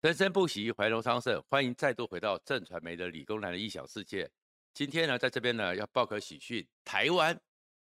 [0.00, 4.30] 生生不息，怀柔昌盛，欢迎再度回到正传媒的理工男的异想世界。
[4.72, 7.36] 今天呢，在这边呢，要报个喜讯，台湾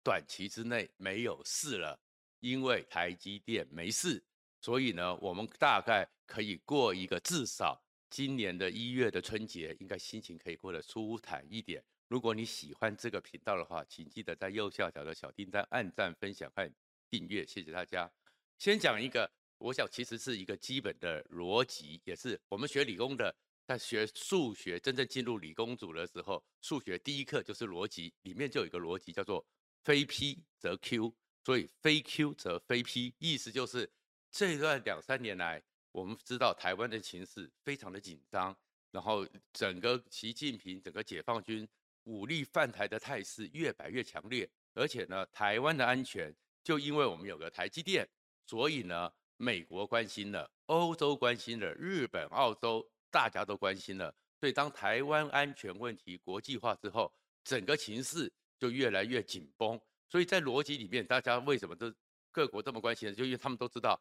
[0.03, 1.97] 短期之内没有事了，
[2.41, 4.21] 因为台积电没事，
[4.59, 11.81] 所以呢，我们大概可以过一个至少今年的一月的春节，应该心情可以过得舒坦一点。
[12.09, 16.69] 如果你喜欢这个频道的话，请记得在右下角的小叮当按赞、分享和
[17.09, 18.11] 订阅，谢谢大家。
[18.57, 19.31] 先讲一个。
[19.61, 23.33] 我想，其实是一个基本的逻辑，也是我们学理工的，
[23.67, 29.45] 在学数学真正进入理工组的时候，数学第一课就是逻辑，里面就有一个逻辑叫做
[29.83, 31.13] 非 P 则 Q，
[31.45, 33.87] 所以非 Q 则非 P，意思就是
[34.31, 38.57] 这段两三年来，我们知道台湾的情势非常的紧张，
[38.89, 41.69] 然后整个习近平整个解放军
[42.05, 48.09] 武力犯台的态势越摆越强烈，而且呢，台湾的安全就因为我们有个台积电，
[48.47, 49.13] 所以呢。
[49.41, 54.13] 美国关心了，欧洲关心了，日本、澳洲大家都关心了。
[54.39, 57.11] 所以当台湾安全问题国际化之后，
[57.43, 59.81] 整个情势就越来越紧绷。
[60.07, 61.91] 所以在逻辑里面，大家为什么都
[62.31, 63.15] 各国这么关心呢？
[63.15, 63.99] 就因为他们都知道，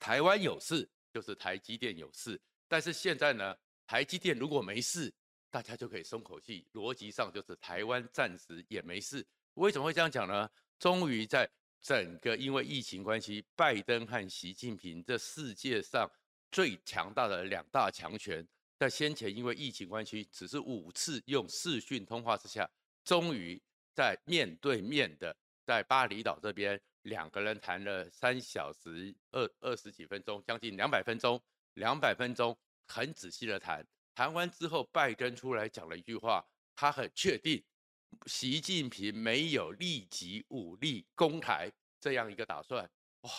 [0.00, 2.40] 台湾有事就是台积电有事。
[2.66, 3.54] 但是现在呢，
[3.86, 5.12] 台积电如果没事，
[5.50, 6.66] 大家就可以松口气。
[6.72, 9.26] 逻辑上就是台湾暂时也没事。
[9.52, 10.48] 为什么会这样讲呢？
[10.78, 11.46] 终于在。
[11.80, 16.10] 整个因为疫情关系，拜登和习近平这世界上
[16.50, 18.46] 最强大的两大强权，
[18.78, 22.68] 在先前因为疫情关系，只是五次用视讯通话之下，
[23.04, 23.60] 终于
[23.94, 31.40] 在面对面的在巴厘岛这边，两个人谈了三小时二二十几分钟，将近两百分钟，
[31.74, 33.86] 两百分钟很仔细的谈。
[34.14, 37.62] 谈完之后，拜登出来讲了一句话，他很确定。
[38.26, 42.88] 习近平没有立即武力攻台这样一个打算，
[43.22, 43.30] 哇！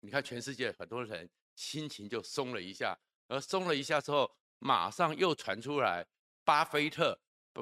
[0.00, 6.06] 你看全世界很多人心情就松了一下，而松了一下之后，马上又传出来，
[6.44, 7.18] 巴菲特，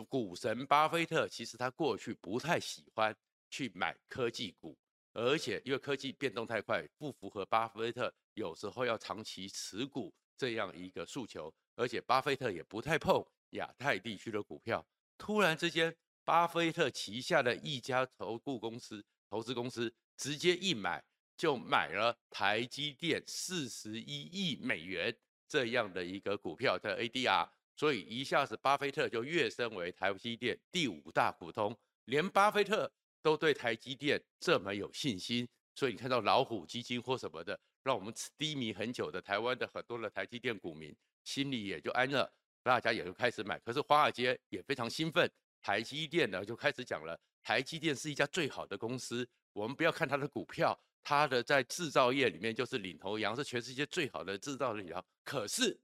[0.09, 3.15] 股神巴菲特，其实他过去不太喜欢
[3.51, 4.79] 去买科技股，
[5.13, 14.87] 而且因为科技变动太快，不符合巴菲特有时候要长期持股这样一个诉求，而且巴菲特也不太碰亚太地区的股票，
[15.19, 15.95] 突然之间。
[16.27, 21.01] 巴菲特旗下的一家投顾公司、投资公司直接一买
[21.37, 25.17] 就买了台积电四十一亿美元
[25.47, 32.93] 这样的一个股票的 ADR，所以一下子巴菲特就跃升为台积电第五大股东，连巴菲特
[33.23, 40.93] 都对台积电这么有信心，所以你看到老虎基金或什么的，让我们低迷很久的台湾的很多的台积电股民
[41.23, 42.29] 心里也就安了，
[42.65, 45.31] 大家也就开始买，可是华尔街也非常兴奋。
[45.67, 49.29] 台积电呢，就开始讲了，台积电是一家最好的公司。
[49.53, 55.05] 我们不要看它的股票，它的在制造业里面就是领头羊，是全世界最好的制造业羊。
[55.25, 55.77] 可是，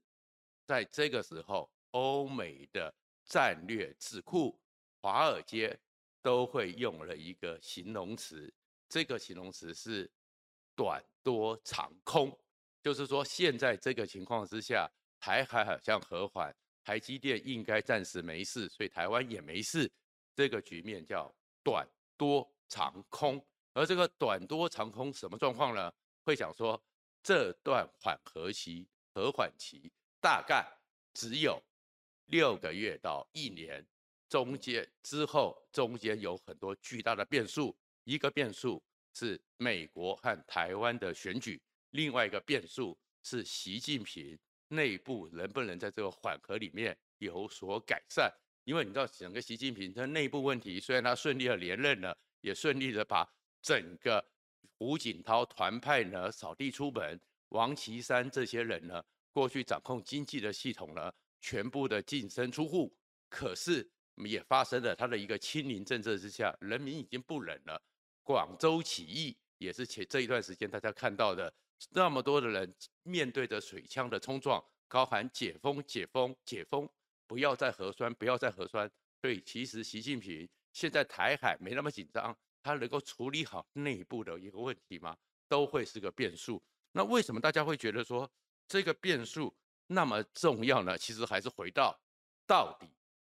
[0.65, 2.95] 在这个时候，欧美的
[3.25, 4.57] 战略智库
[5.01, 5.77] 华尔街
[6.21, 8.53] 都会用了一个形容词，
[8.87, 10.09] 这个形容词是
[10.77, 12.39] 短多长空，
[12.81, 14.89] 就是说现在这个情况之下，
[15.19, 16.55] 台海好像和缓。
[16.83, 19.89] 台积电应该暂时没事，所以台湾也没事。
[20.35, 21.33] 这个局面叫
[21.63, 25.93] 短多长空，而这个短多长空什么状况呢？
[26.25, 26.81] 会讲说
[27.21, 30.65] 这段缓和期、和缓期大概
[31.13, 31.61] 只有
[32.25, 33.85] 六个月到一年，
[34.27, 37.75] 中间之后中间有很多巨大的变数。
[38.05, 38.83] 一个变数
[39.13, 41.61] 是美国和台湾的选举，
[41.91, 44.37] 另外一个变数是习近平。
[44.75, 48.31] 内部能不能在这个缓和里面有所改善？
[48.63, 53.27] 因为你知道，整个习近平他内部问题，虽然他顺利的连任了，也顺利的把
[53.61, 54.23] 整个
[54.77, 57.19] 胡锦涛团派呢扫地出门，
[57.49, 61.11] 王岐山这些人呢过去掌控经济的系统呢
[61.41, 62.95] 全部的净身出户，
[63.29, 63.85] 可是
[64.25, 67.81] 也发生了他的一个清零政策之下，人民已经不忍了。
[68.23, 71.53] 广州起义也是前这一段时间大家看到的。
[71.89, 72.73] 那么多的人
[73.03, 76.89] 面对着水枪的冲撞，高喊解封、解封、解封，
[77.27, 78.89] 不要再核酸，不要再核酸。
[79.21, 85.17] 所以其实习近平现在台海没那么紧张，他能够处理好内部的一个问题吗？
[85.47, 86.63] 都会是个变数。
[86.93, 88.31] 那为什么大家会觉得说
[88.67, 89.53] 这个变数
[89.87, 90.97] 那么重要呢？
[90.97, 91.99] 其实还是回到
[92.47, 92.87] 到底，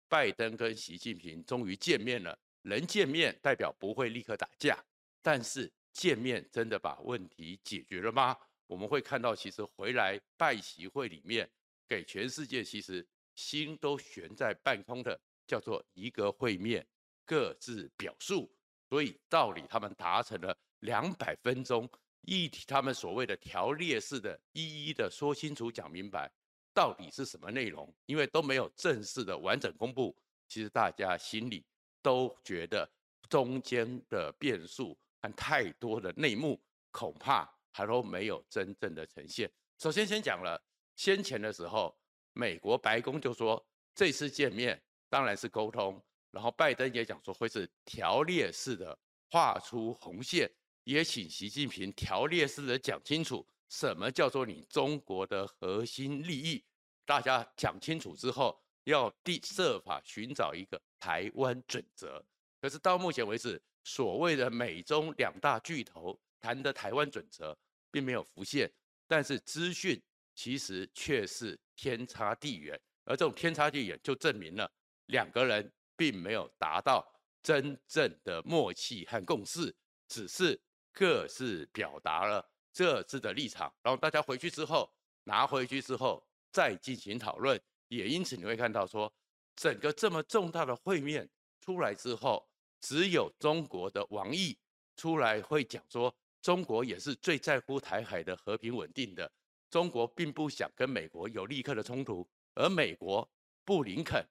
[0.09, 4.85] 拜登跟习近平终于见面了，能见面代表不会立刻打架，
[5.21, 5.71] 但是。
[5.99, 8.37] 见面真的把问题解决了吗？
[8.69, 11.51] 我们会看到，其实回来拜习会里面，
[11.89, 13.05] 给全世界其实
[13.35, 16.87] 心都悬在半空的，叫做一个会面，
[17.27, 18.49] 各自表述。
[18.89, 21.91] 所以道理他们达成了两百分钟
[22.21, 26.31] 议题，他们所谓的条列式的，一一的说清楚讲明白。
[26.73, 30.17] 到底是什么内容，因为都没有正式的完整公布，
[30.47, 31.65] 其实大家心里
[32.01, 32.89] 都觉得
[33.29, 36.61] 中间的变数和太多的内幕，
[36.91, 39.51] 恐怕还都没有真正的呈现。
[39.79, 40.61] 首先，先讲了
[40.97, 41.97] 先前的时候，
[42.33, 48.99] 美国白宫就说这次见面当然是沟通，然后拜登也讲说会是条列式的
[49.31, 50.51] 画出红线，
[50.85, 56.65] 也请习近平条列式的讲清楚什么叫做你中国的核心利益。
[57.05, 62.25] 大家讲清楚之后，要第设法寻找一个台湾准则。
[62.61, 67.57] 可是到目前为止，所谓的美中两大巨头谈的台湾准则
[67.91, 68.71] 并没有浮现。
[69.07, 69.99] 但是资讯
[70.35, 74.71] 其实却是天差地远，而这种天差地远就证明了
[75.07, 77.03] 两个人并没有达到
[77.43, 79.75] 真正的默契和共识，
[80.07, 80.61] 只是
[80.93, 82.47] 各自表达了
[82.77, 84.93] 各自的立场，然后大家回去之后
[85.25, 87.59] 拿回去之后再进行讨论。
[87.89, 89.11] 也因此你会看到说，
[89.57, 91.27] 整个这么重大的会面
[91.63, 92.47] 出来之后，
[92.81, 94.59] 只有中国的王毅
[94.97, 96.15] 出来会讲说。
[96.41, 99.31] 中国也是最在乎台海的和平稳定的。
[99.69, 103.29] 中国并不想跟美国有立刻的冲突，而美国
[103.65, 104.25] 布林肯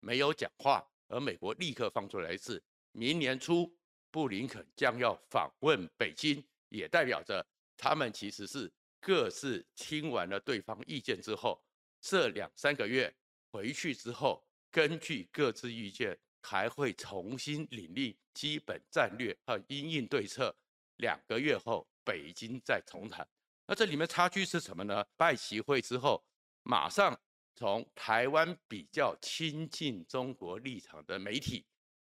[0.00, 2.60] 没有讲话，而美国立刻放出来是
[2.92, 3.72] 明年初
[4.10, 11.62] 布林肯将要访问北京，也代表着他们其实是各自听完了对方意见之后，
[12.00, 13.14] 这两三个月
[13.52, 20.54] 回去之后，根据各自意见，还会重新拟定基本战略和因应对策。
[20.96, 23.26] 两个月后，北京再重谈。
[23.66, 25.04] 那这里面差距是什么呢？
[25.16, 26.22] 拜习会之后，
[26.62, 27.18] 马上
[27.54, 31.64] 从台湾比较亲近中国立场的媒体，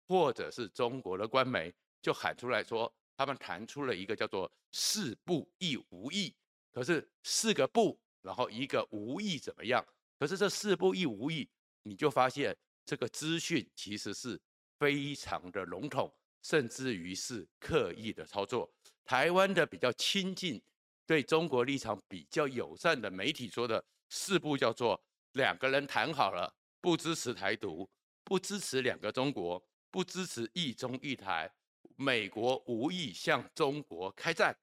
[0.07, 6.35] 或者是中国的官媒，就喊出来说，他们谈出了一个叫做“四不一无意”。
[6.73, 9.85] 可是四个不，然后一个无意怎么样？
[10.17, 11.49] 可是这四不一无意，
[11.83, 14.39] 你就发现这个资讯其实是
[14.79, 16.13] 非常的笼统。
[16.43, 18.67] 甚至于是刻意的操作。
[19.05, 20.59] 台湾的比较亲近、
[21.05, 24.99] 对中国立场比较友善的媒体说的四步叫做：
[25.33, 26.51] 两个人谈好了，
[26.81, 27.87] 不支持台独，
[28.23, 31.47] 不支持两个中国，不支持一中一台，
[31.95, 34.57] 美国无意向中国开战。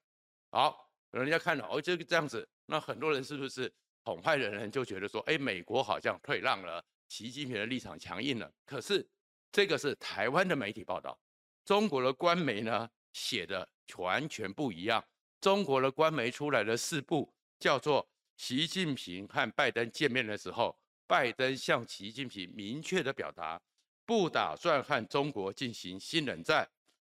[0.51, 3.73] 好，人家看到哦，这个这样子，那很多人是不是
[4.03, 8.49] 统派的人就觉得说，哎，美国好像退让了，习近平的立场强硬了。
[8.65, 9.05] 可是
[9.51, 11.19] 这个是台湾的媒体报道。
[11.65, 13.67] 中国的官媒呢，写的
[13.97, 15.03] 完全不一样。
[15.41, 18.07] 中国的官媒出来的四部叫做：
[18.37, 23.61] 习近平和拜登见面的时候，拜登向习近平明确的表达，
[24.05, 26.69] 不打算和中国进行新冷战，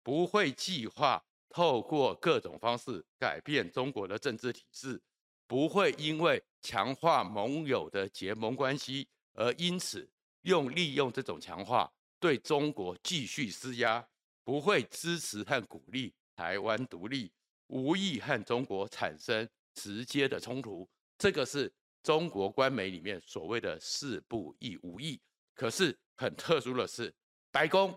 [0.04, 5.02] 不会计划透过各种方式改变中国的政治体制，
[5.48, 10.10] 不会因为强化盟友的结盟关系而因此
[10.42, 14.08] 用利用这种强化对中国继续施压。
[14.42, 17.32] 不会支持和鼓励台湾独立，
[17.68, 20.90] 无意和中国产生直接的冲突。
[21.20, 21.72] 这个是
[22.02, 25.22] 中国官媒里面所谓的“四不一无意”。
[25.54, 27.14] 可是很特殊的是，
[27.52, 27.96] 白宫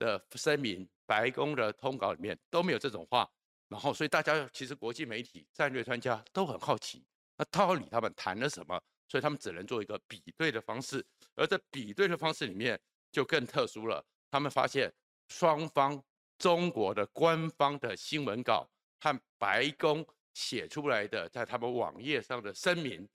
[0.00, 3.30] 的声明、白宫的通稿里面都没有这种话。
[3.68, 7.04] 然后，所以大家其实国际媒体、战略专家都很好奇，
[7.36, 8.82] 那到底他们谈了什么？
[9.08, 11.04] 所以他们只能做一个比对的方式。
[11.34, 12.80] 而这比对的方式里面
[13.10, 14.92] 就更特殊了，他们发现。
[15.30, 16.02] 双方
[16.38, 18.66] 中国的官方的新闻稿
[18.98, 23.06] 和白宫写出来的在他们网页上的声明，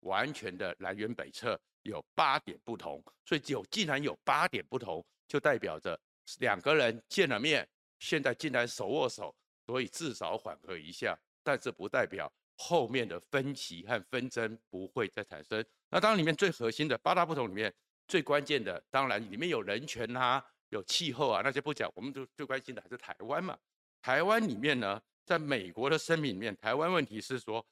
[0.00, 3.02] 完全的南辕北辙，有八点不同。
[3.24, 5.98] 所以有既然有八点不同，就代表着
[6.40, 7.66] 两个人见了面，
[8.00, 9.34] 现在竟然手握手，
[9.64, 11.18] 所以至少缓和一下。
[11.42, 12.30] 但是不代表
[12.62, 15.64] 后面的分歧和纷争不会再产生。
[15.90, 17.72] 那当然里面最核心的八大不同里面
[18.06, 20.44] 最关键的，当然里面有人权啊。
[20.68, 23.54] 有气候啊，那些不讲，我们就最关心的还是台湾嘛。
[24.00, 27.62] 台湾里面呢，在美国的声明里面，台湾问题是说，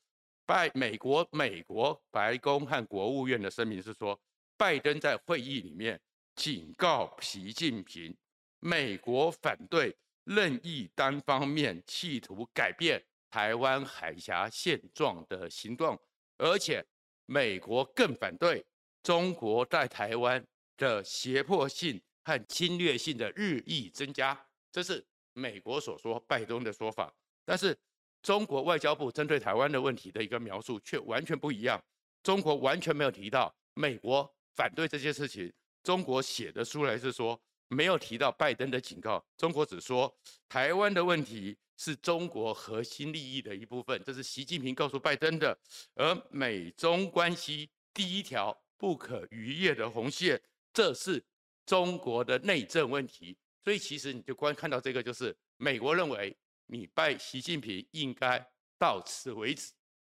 [0.44, 4.20] 拜美国美国白宫和国务院的声明是说，
[4.59, 5.99] 拜登在会议里面
[6.35, 8.14] 警告习近平，
[8.59, 15.99] 美国反对任意单方面企图改变台湾海峡现状的行动，
[16.37, 16.84] 而且
[17.26, 18.64] 美国更反对
[19.02, 20.44] 中国在台湾
[20.76, 22.00] 的胁迫性。
[22.22, 24.38] 和侵略性的日益增加，
[24.70, 27.12] 这是美国所说，拜登的说法。
[27.46, 27.76] 但是
[28.22, 31.82] 中国外交部针对台湾的问题的一个描述却完全不一样。
[32.22, 35.50] 中国完全没有提到美国反对这些事情。
[35.82, 37.40] 中国写的出来是说，
[37.71, 39.25] 没有提到拜登的警告。
[39.37, 40.12] 中国只说
[40.49, 45.57] 台湾的问题是中国核心利益的一部分，这是习近平告诉拜登的。
[45.95, 50.41] 而美中关系第一条不可逾越的红线，
[50.73, 51.25] 这是
[51.65, 53.39] 中国的内政问题。
[53.62, 56.37] 所以其实你就观看到这个，就是美国认为
[56.67, 58.45] 你拜习近平应该
[58.79, 59.73] 到此为止，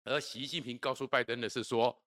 [0.04, 2.02] 而习近平告诉拜登的是说，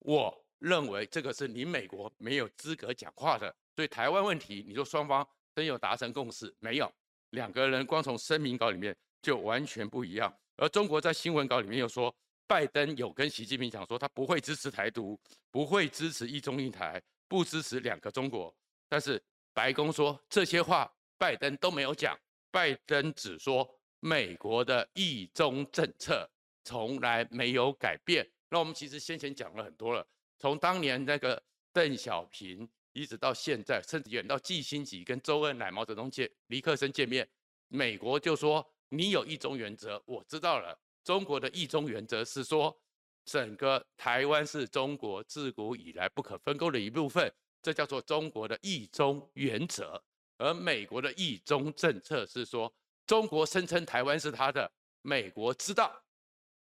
[0.00, 3.54] 我认为这个是你美国没有资格讲话的。
[3.78, 6.92] 所以台湾问题，你说双方真有达成共识没有？
[7.30, 10.36] 两个人光从声明稿里面就完全不一样。
[10.56, 12.12] 而中国在新闻稿里面又说，
[12.48, 15.16] 拜登有跟习近平讲说，他不会支持台独，
[15.52, 18.52] 不会支持一中一台，不支持两个中国，
[18.88, 19.22] 但是。
[19.54, 22.16] 白宫说这些话，拜登都没有讲。
[22.50, 23.68] 拜登只说
[23.98, 26.28] 美国的一中政策
[26.62, 28.28] 从来没有改变。
[28.50, 30.06] 那我们其实先前讲了很多了，
[30.38, 31.42] 从当年那个
[31.72, 37.28] 邓小平，一直到现在，甚至远到季辛吉跟周恩来、毛泽东见尼克森见面，
[37.68, 40.78] 美国就说你有一中原则，我知道了。
[41.04, 42.76] 中国的一中原则是说，
[43.24, 47.32] 整个台湾是中国自古以来不可分割的一部分。
[47.60, 50.02] 这叫做中国的一中原则，
[50.36, 52.72] 而美国的一中政策是说，
[53.04, 54.70] 中国声称台湾是他的，
[55.02, 56.04] 美国知道，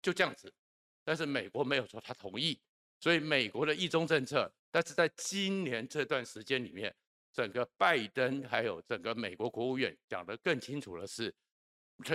[0.02, 0.54] 就这样子，
[1.04, 2.60] 但是美国没有说他同意，
[3.00, 6.92] 所以美国的一中政策，但是在今年这段时间里面，
[7.32, 11.32] 整个拜登还有整个美国国务院讲得更清楚的是，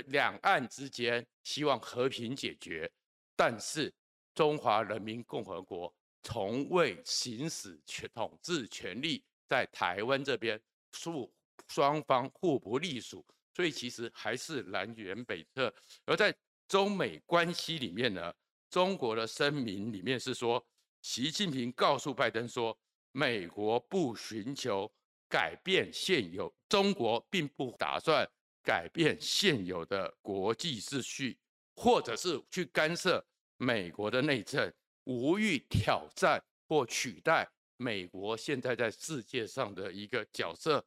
[0.08, 2.90] 两岸之间希望和平解决，
[3.36, 3.94] 但是
[4.34, 5.94] 中华人民共和国。
[6.24, 10.60] 从未行使权统治权力，在台湾这边，
[10.90, 11.28] 双
[11.68, 13.24] 双方互不隶属，
[13.54, 15.72] 所以其实还是南辕北辙。
[16.04, 16.36] 而在
[16.66, 18.34] 中美关系里面呢，
[18.68, 20.62] 中国的声明里面是说，
[21.00, 22.76] 习近平告诉拜登说，
[23.12, 24.90] 美国不寻求
[25.28, 28.28] 改变现有，中国并不打算
[28.62, 31.38] 改变现有的国际秩序，
[31.76, 33.24] 或者是去干涉
[33.56, 34.72] 美国的内政。
[35.10, 36.38] 无意挑战
[36.68, 40.84] 或取代美国现在在世界上的一个角色，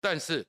[0.00, 0.44] 但是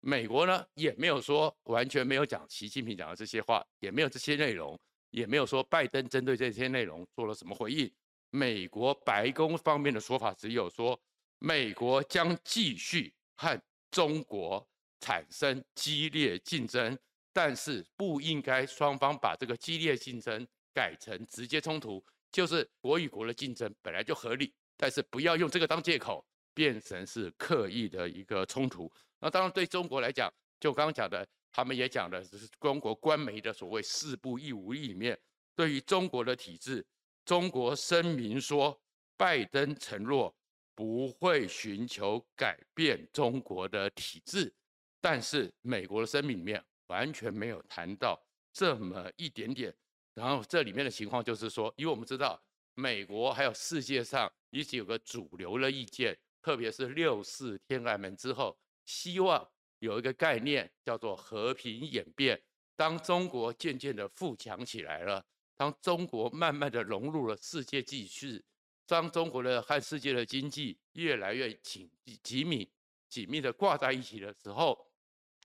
[0.00, 7.90] 美国呢也没有说完全没有讲习近平讲的这些话，也没有这些内容，也没有说拜登针对这些内容做了什么回应。
[8.30, 10.98] 美国白宫方面的说法只有说，
[11.38, 14.66] 美国将继续和中国
[15.00, 16.98] 产生激烈竞争，
[17.32, 22.04] 但是不应该双方把这个激烈竞争改成直接冲突。
[22.32, 28.92] 就是国与国的竞争本来就合理，但是不要用这个当借口，变成是刻意的一个冲突。
[29.20, 30.30] 那当然对中国来讲，
[30.60, 35.18] 就刚刚讲的，他们也讲的，就是中国官媒的所谓“四不一无”里面，
[35.54, 36.84] 对于中国的体制，
[37.26, 38.80] 中国声明说，
[39.16, 40.32] 拜登承诺
[40.76, 44.54] 不会寻求改变中国的体制，
[45.00, 49.74] 但是美国的声明里面完全没有谈到这么一点点。
[50.14, 52.40] 然后这里面的情况就是说，因为我们知道
[52.74, 59.44] 美国还有世界上一直有个主流的意见，特别是六四天安门之后，希望
[59.80, 62.40] 有一个概念叫做和平演变。
[62.76, 68.44] 当中国渐渐的富强起来了，当中国慢慢的融入了世界秩序，
[68.86, 71.90] 当中国的和世界的经济越来越紧
[72.22, 72.70] 紧密
[73.08, 74.86] 紧密的挂在一起的时候，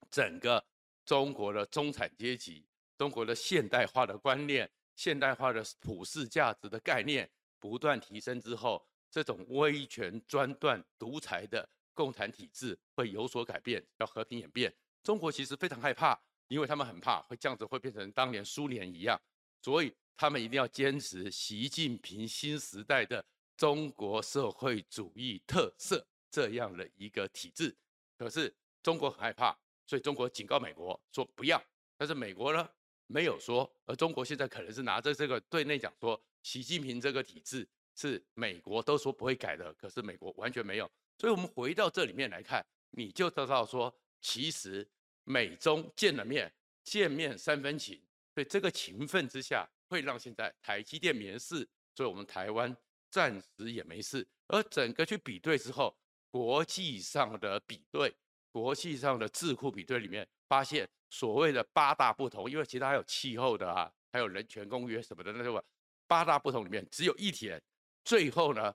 [0.10, 0.64] 整个
[1.06, 2.66] 中国的中产阶级。
[2.98, 7.28] 中国的现代化的观念、现代化的普世价值的概念
[7.58, 14.72] 不断提升之后，这种威权专断独裁的共产体制会有所改变，要和平演变。
[15.02, 16.16] 中国其实非常害怕，
[16.48, 19.20] 因为他们很怕会这样子会变成当年苏联一样，
[19.64, 23.24] 所以他们一定要坚持习近平新时代的
[23.58, 27.76] 中国社会主义特色这样的一个体制。
[28.18, 28.54] 可是
[28.84, 31.62] 中国很害怕，所以中国警告美国说不要。
[31.98, 32.70] 但是美国呢？
[33.08, 40.90] 没有说，而中国现在可能是拿着这个对内讲说，习近平这个体制是美国都说不会改的，可是美国完全没有。
[41.18, 44.88] 所以，我们回到这里面来看，你就知道说，其实
[45.26, 46.50] 美中见了面，
[46.86, 48.02] 见面三分情，
[48.34, 52.76] 所以这个情分之下，会让现在台积电没事，所以我们台湾
[53.10, 54.26] 暂时也没事。
[54.48, 55.96] 而整个去比对之后，
[56.30, 58.16] 国际上的比对，
[58.52, 60.90] 国际上的智库比对里面发现。
[61.14, 65.62] 所谓的八大不同，因为其他还有气候的啊，还有人权公约什么的，那个
[66.08, 67.62] 八大不同里面只有一点，
[68.06, 68.74] 最后呢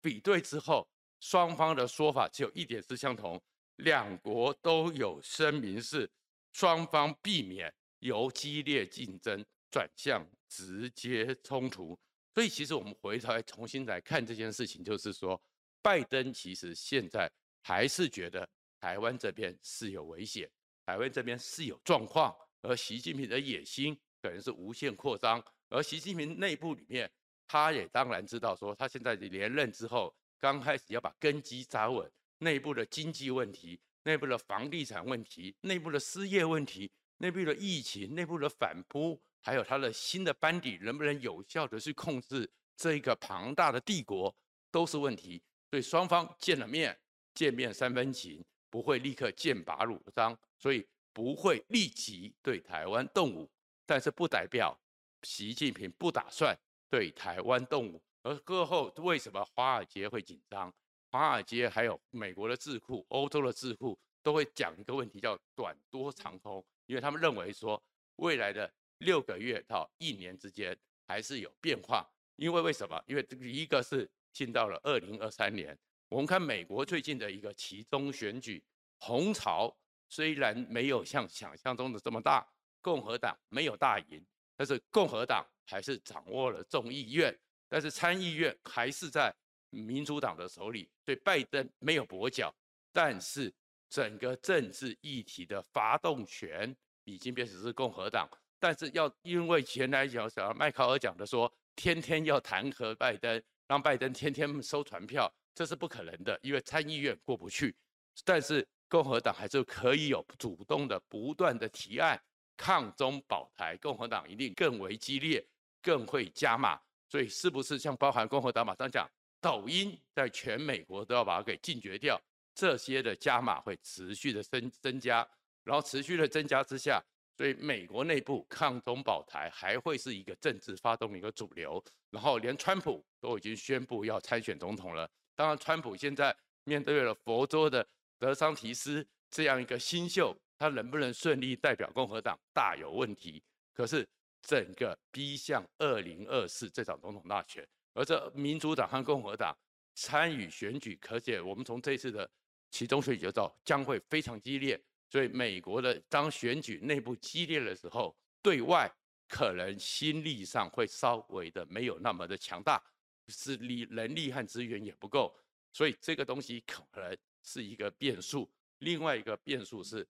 [0.00, 0.88] 比对之后，
[1.20, 3.40] 双方的说法只有一点是相同，
[3.76, 6.10] 两国都有声明是
[6.52, 11.98] 双方避免由激烈竞争转向直接冲突，
[12.34, 15.38] 所以其实我们回头来重新来看这件事情，就是说
[15.82, 17.30] 拜登其实现在
[17.62, 18.48] 还是觉得
[18.80, 20.50] 台湾这边是有危险。
[20.86, 27.10] 台湾这边是有状况，而习近平的野心可能是无限扩张，而习近平内部里面
[27.46, 44.34] 他也当然知道说，他现在连任之后，刚开始要把根基扎稳，内部的经济问题、内部的房地产问题、内部的失业问题、内部的疫情、内部的反扑，还有他的新的班底能不能有效的去控制这一个庞大的帝国，
[44.72, 45.40] 都是问题。
[45.70, 46.98] 所以双方见了面，
[47.32, 53.48] 见面三分情，不会立刻剑拔弩张，所以不会立即对台湾动武。
[53.86, 54.76] 但是不代表
[55.22, 56.58] 习近平不打算
[56.90, 58.02] 对台湾动武。
[58.24, 60.74] 而过后为什么华尔街会紧张？
[61.12, 67.80] 华尔街还有美国的智库、欧洲的智库都会讲一个问题，叫短多长空，因为他们认为说
[68.16, 70.76] 未来的六个月到一年之间
[71.06, 72.06] 还是有变化。
[72.36, 73.02] 因为为什么？
[73.06, 75.76] 因为一个是进到了二零二三年，
[76.10, 78.62] 我们看美国最近的一个期中选举，
[78.98, 79.74] 红潮
[80.08, 82.46] 虽然没有像想象中的这么大，
[82.82, 84.22] 共和党没有大赢，
[84.54, 87.34] 但是共和党还是掌握了众议院，
[87.68, 89.34] 但是参议院还是在
[89.70, 92.54] 民主党的手里，对拜登没有跛脚，
[92.92, 93.50] 但是
[93.88, 98.28] 整个政治议题的发动权已经变成是共和党，
[98.66, 101.52] 但是要因为前来讲，像麦考尔讲的说。
[101.76, 107.76] 天天要弹劾拜登，让拜登天天收传票，这是不可能的，因为参议院过不去。
[108.24, 112.18] 但是共和党还是可以有主动的、不断的提案
[112.56, 115.46] 抗中保台，共和党一定更为激烈，
[115.82, 116.80] 更会加码。
[117.10, 119.06] 所以是不是像包含共和党马上讲，
[119.38, 122.18] 抖音在全美国都要把它给禁绝掉？
[122.54, 125.28] 这些的加码会持续的增增加，
[125.62, 127.04] 然后持续的增加之下。
[127.36, 131.82] 所以，美国内部抗中保台还会是一个政治发动的一个主流。
[132.10, 135.10] 然后，连川普都已经宣布要参选总统了。
[135.34, 137.86] 当然，川普现在面对了佛州的
[138.18, 143.42] 德桑提斯这样一个新秀，他能不能顺利代表共和党，大有问题。
[143.74, 144.08] 可是，
[144.40, 149.54] 整个逼向二零二四这场总统大选，而这民主党和共和党
[149.94, 152.30] 参与选举，可见我们从这次的
[152.70, 154.80] 其中选举就知道将会非常激烈。
[155.08, 158.92] 所以，美国的当选举内部激烈的时候，对外
[159.28, 162.82] 可能心力上会稍微的没有那么的强大，
[163.28, 165.32] 是力能力和资源也不够，
[165.72, 168.50] 所以这个东西可能是一个变数。
[168.78, 170.06] 另外一个变数是，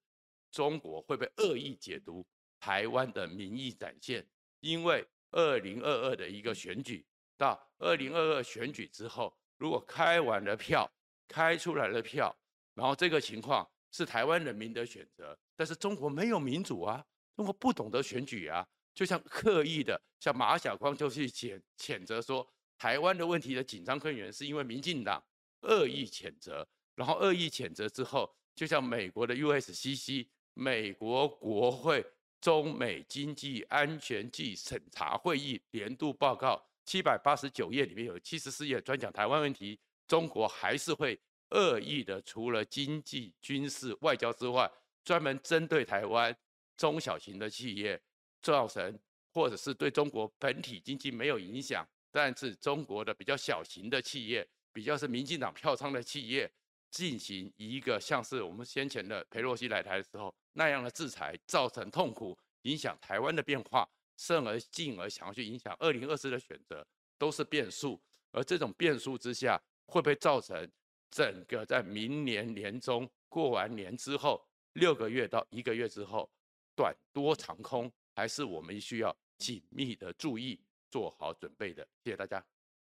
[0.51, 2.25] 中国会不会恶意解读
[2.59, 4.27] 台湾的民意展现？
[4.61, 7.05] 因为二零二二的一个选举
[7.37, 10.91] 到二零二二选举之后，如果开完了票，
[11.27, 12.35] 开出来了票，
[12.73, 13.69] 然后这个情况。
[13.91, 17.03] 是台湾人民的选择，但是中国没有民主啊，
[17.35, 22.47] 中国不懂得选举啊，就像刻意的，像马晓光就去谴谴责说，
[22.77, 25.23] 台湾的问题的紧张根源是因为民进党
[25.61, 32.05] 恶意谴责，然后恶意谴责之后，就像美国的 USCC 美国国会
[32.41, 41.19] 中美经济安全暨审查会议年度报告七百八十九页里面有七十四页专讲台湾问题，中国还是会。
[41.51, 44.69] 恶意的，除了经济、军事、外交之外，
[45.03, 46.35] 专门针对台湾
[46.75, 47.99] 中小型的企业，
[48.41, 48.99] 造成
[49.33, 56.51] 或者是对中国本体经济没有影响，但是中国的比较小型的企业，比较是民进党票仓的企业，
[56.91, 66.85] 进行一个像是我们先前的裴洛西来台的时候那样的制裁，造成痛苦，影响台湾的变化，甚而进而想要去影响二零二四的选择，
[67.17, 68.01] 都是变数。
[68.31, 70.69] 而这种变数之下，会不会造成？
[71.09, 76.29] 整个在明年年中过完年之后，六个月到一个月之后，
[76.75, 81.87] 短多长空，还是我们需要紧密的注意，做好准备的。
[82.03, 82.56] 谢谢大家。